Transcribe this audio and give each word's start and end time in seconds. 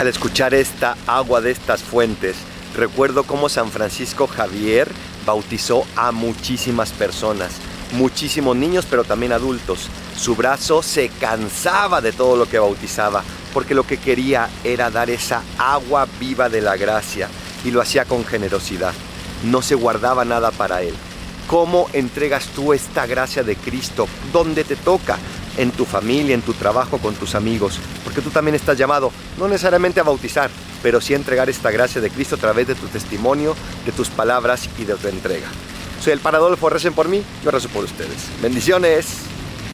Al 0.00 0.08
escuchar 0.08 0.54
esta 0.54 0.96
agua 1.06 1.42
de 1.42 1.50
estas 1.50 1.82
fuentes, 1.82 2.34
recuerdo 2.74 3.24
cómo 3.24 3.50
San 3.50 3.70
Francisco 3.70 4.26
Javier 4.26 4.90
bautizó 5.26 5.84
a 5.94 6.10
muchísimas 6.10 6.90
personas, 6.92 7.52
muchísimos 7.92 8.56
niños, 8.56 8.86
pero 8.88 9.04
también 9.04 9.32
adultos. 9.32 9.90
Su 10.16 10.36
brazo 10.36 10.82
se 10.82 11.10
cansaba 11.10 12.00
de 12.00 12.12
todo 12.12 12.36
lo 12.36 12.48
que 12.48 12.58
bautizaba, 12.58 13.22
porque 13.52 13.74
lo 13.74 13.86
que 13.86 13.98
quería 13.98 14.48
era 14.64 14.90
dar 14.90 15.10
esa 15.10 15.42
agua 15.58 16.08
viva 16.18 16.48
de 16.48 16.62
la 16.62 16.78
gracia, 16.78 17.28
y 17.62 17.70
lo 17.70 17.82
hacía 17.82 18.06
con 18.06 18.24
generosidad. 18.24 18.94
No 19.44 19.60
se 19.60 19.74
guardaba 19.74 20.24
nada 20.24 20.50
para 20.50 20.80
él. 20.80 20.94
¿Cómo 21.46 21.90
entregas 21.92 22.46
tú 22.54 22.72
esta 22.72 23.06
gracia 23.06 23.42
de 23.42 23.54
Cristo? 23.54 24.08
¿Dónde 24.32 24.64
te 24.64 24.76
toca? 24.76 25.18
En 25.60 25.70
tu 25.72 25.84
familia, 25.84 26.34
en 26.34 26.40
tu 26.40 26.54
trabajo, 26.54 26.96
con 26.98 27.14
tus 27.14 27.34
amigos. 27.34 27.78
Porque 28.02 28.22
tú 28.22 28.30
también 28.30 28.54
estás 28.54 28.78
llamado, 28.78 29.12
no 29.38 29.46
necesariamente 29.46 30.00
a 30.00 30.04
bautizar, 30.04 30.50
pero 30.82 31.00
sí 31.00 31.12
a 31.12 31.16
entregar 31.16 31.50
esta 31.50 31.70
gracia 31.70 32.00
de 32.00 32.08
Cristo 32.10 32.36
a 32.36 32.38
través 32.38 32.66
de 32.66 32.74
tu 32.74 32.86
testimonio, 32.86 33.54
de 33.84 33.92
tus 33.92 34.08
palabras 34.08 34.68
y 34.78 34.84
de 34.84 34.94
tu 34.94 35.06
entrega. 35.06 35.48
Soy 36.02 36.14
el 36.14 36.20
Paradolfo, 36.20 36.70
recen 36.70 36.94
por 36.94 37.08
mí, 37.08 37.22
yo 37.44 37.50
rezo 37.50 37.68
por 37.68 37.84
ustedes. 37.84 38.30
Bendiciones. 38.40 39.29